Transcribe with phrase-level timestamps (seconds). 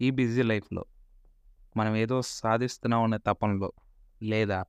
[0.00, 0.84] ఈ బిజీ లైఫ్లో
[1.76, 3.72] మనం ఏదో సాధిస్తున్నాం అనే తపనలో
[4.22, 4.64] లేదా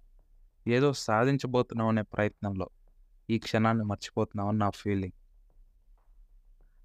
[0.67, 2.69] ఏదో సాధించబోతున్నాం అనే ప్రయత్నంలో
[3.29, 5.17] ఈ క్షణాన్ని మర్చిపోతున్నామని నా ఫీలింగ్.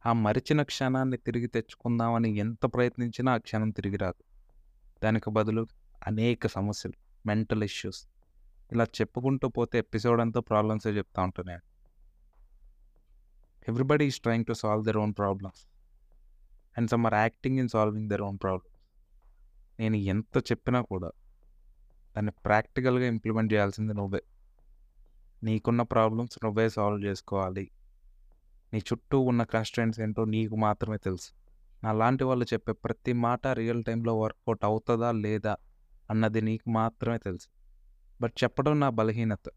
[0.07, 4.23] ఆ మరిచిన క్షణాన్ని తిరిగి తెచ్చుకుందామని ఎంత ప్రయత్నించినా ఆ క్షణం తిరిగి రాదు.
[5.03, 5.67] దానికి బదులు
[6.07, 6.95] అనేక సమస్యలు
[7.27, 8.09] మెంటల్ ఇష్యూస్
[8.73, 11.65] ఇలా చెప్పుకుంటూ పోతే ఎపిసోడ్ అంతా ప్రాబ్లమ్సే చెప్తా ఉంటున్నాను
[13.69, 15.63] everybody is trying to solve their own problems
[16.79, 18.77] and some are acting in solving their own problems
[19.81, 21.11] నేను ఎంత చెప్పినా కూడా
[22.17, 24.23] దాన్ని ప్రాక్టికల్గా ఇంప్లిమెంట్ చేయాల్సింది నువ్వే.
[25.43, 27.71] నీకున్న ప్రాబ్లమ్స్ నువ్వే సాల్వ్ చేసుకోవాలి.
[28.73, 31.31] నీ చుట్టూ ఉన్న కన్స్టెంట్స్ ఏంటో నీకు మాత్రమే తెలుసు.
[31.87, 35.57] అలాంటి వాళ్ళు చెప్పే ప్రతి మాట రియల్ టైంలో వర్కౌట్ అవుతుందా లేదా
[36.11, 37.49] అన్నది నీకు మాత్రమే తెలుసు.
[38.21, 39.51] బట్ చెప్పడం నా బలహీనత.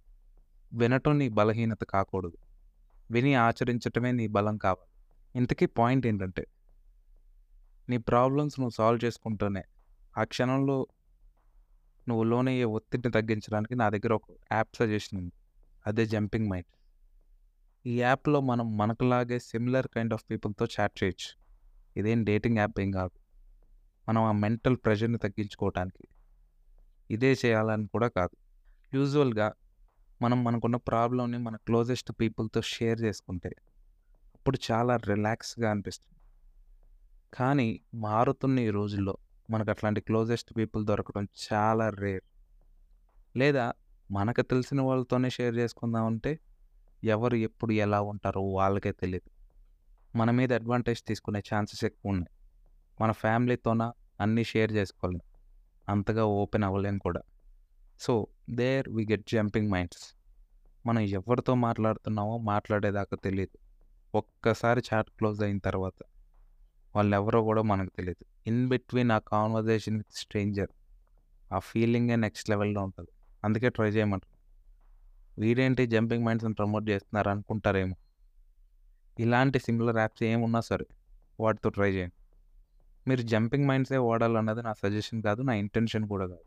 [0.73, 2.37] వినటం నీ బలహీనత కాకూడదు.
[3.11, 4.91] విని ఆచరించటమే నీ బలం కావాలి.
[5.35, 6.47] ఇంతకీ పాయింట్ ఏంటంటే
[7.89, 9.63] నీ ప్రాబ్లమ్స్ నువ్వు సాల్వ్ చేసుకుంటూనే.
[10.17, 10.87] ఆ క్షణంలో
[12.07, 15.31] నువ్వు లోనయ్యే ఒత్తిడిని తగ్గించడానికి నా దగ్గర ఒక యాప్ సజెషన్ ఉంది.
[15.87, 16.65] అదే జంపింగ్ మైండ్
[17.85, 21.29] ఈ యాప్లో మనం మనకులాగే సిమిలర్ కైండ్ ఆఫ్ పీపుల్తో చాట్ చేయొచ్చు.
[21.97, 23.19] ఇదేం డేటింగ్ యాప్ ఏం కాదు.
[24.09, 26.07] మనం ఆ మెంటల్ ప్రెషర్ని తగ్గించుకోవటానికి
[27.11, 28.35] ఇదే చేయాలని కూడా కాదు.
[28.93, 29.53] యూజువల్గా
[30.21, 33.49] మనం మనకున్న ప్రాబ్లమ్ని మన క్లోజెస్ట్ పీపుల్తో షేర్ చేసుకుంటే
[34.35, 36.18] అప్పుడు చాలా రిలాక్స్గా అనిపిస్తుంది.
[37.33, 39.17] కానీ మారుతున్న ఈ రోజుల్లో.
[39.49, 42.23] మనకు అట్లాంటి క్లోజెస్ట్ పీపుల్ దొరకడం చాలా రేర్.
[43.37, 43.73] లేదా
[44.11, 46.39] మనకు తెలిసిన వాళ్ళతోనే షేర్ చేసుకుందాం అంటే
[47.03, 49.29] ఎవరు ఎప్పుడు ఎలా ఉంటారో వాళ్ళకే తెలియదు
[50.17, 52.35] మన మీద అడ్వాంటేజ్ తీసుకునే ఛాన్సెస్ ఎక్కువ ఉన్నాయి.
[53.01, 55.21] మన ఫ్యామిలీతోన అన్నీ షేర్ చేసుకోలేం.
[55.89, 57.21] అంతగా ఓపెన్ అవ్వలేం కూడా.
[57.99, 60.15] So there we get jumping minds.
[60.85, 63.57] మనం ఎవరితో మాట్లాడుతున్నామో మాట్లాడేదాకా తెలియదు
[64.17, 66.03] ఒక్కసారి చాట్ క్లోజ్ అయిన తర్వాత.
[66.95, 70.67] వాళ్ళు ఎవరో కూడా మనకు తెలియదు in between a conversation with stranger
[71.53, 73.09] ఆ ఫీలింగే నెక్స్ట్ లెవెల్లో ఉంటుంది.
[73.43, 74.39] అందుకే ట్రై చేయమంటారు.
[75.41, 77.95] వీడేంటి జంపింగ్ మైండ్స్ని ప్రమోట్ చేస్తున్నారు అనుకుంటారేమో.
[79.19, 80.85] ఇలాంటి సిమిలర్ యాప్స్ ఏమున్నా సరే
[81.39, 82.23] వాటితో ట్రై చేయండి.
[83.07, 86.43] మీరు జంపింగ్ మైండ్సే వాడాలన్నది నా సజెషన్ కాదు నా ఇంటెన్షన్ కూడా కాదు.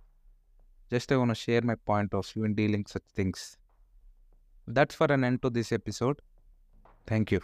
[0.92, 3.58] Just I want share my point of view in dealing such things.
[4.70, 6.16] That's for an end to this episode.
[7.08, 7.40] Thank you